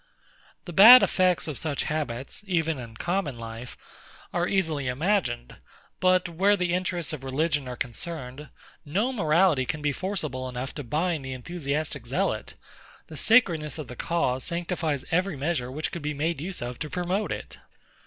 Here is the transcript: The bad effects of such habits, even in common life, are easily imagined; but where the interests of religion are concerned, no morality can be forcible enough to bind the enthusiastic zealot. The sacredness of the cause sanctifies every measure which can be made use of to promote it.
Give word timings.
The 0.65 0.73
bad 0.73 1.03
effects 1.03 1.47
of 1.47 1.59
such 1.59 1.83
habits, 1.83 2.43
even 2.47 2.79
in 2.79 2.97
common 2.97 3.37
life, 3.37 3.77
are 4.33 4.47
easily 4.47 4.87
imagined; 4.87 5.57
but 5.99 6.27
where 6.27 6.57
the 6.57 6.73
interests 6.73 7.13
of 7.13 7.23
religion 7.23 7.67
are 7.67 7.75
concerned, 7.75 8.49
no 8.83 9.13
morality 9.13 9.63
can 9.63 9.79
be 9.83 9.91
forcible 9.91 10.49
enough 10.49 10.73
to 10.73 10.83
bind 10.83 11.23
the 11.23 11.33
enthusiastic 11.33 12.07
zealot. 12.07 12.55
The 13.09 13.17
sacredness 13.17 13.77
of 13.77 13.89
the 13.89 13.95
cause 13.95 14.43
sanctifies 14.43 15.05
every 15.11 15.37
measure 15.37 15.71
which 15.71 15.91
can 15.91 16.01
be 16.01 16.15
made 16.15 16.41
use 16.41 16.63
of 16.63 16.79
to 16.79 16.89
promote 16.89 17.31
it. 17.31 17.59